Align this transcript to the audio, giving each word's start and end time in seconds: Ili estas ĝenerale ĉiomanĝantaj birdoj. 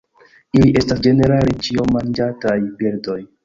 Ili 0.59 0.71
estas 0.81 1.03
ĝenerale 1.09 1.55
ĉiomanĝantaj 1.67 2.59
birdoj. 2.85 3.23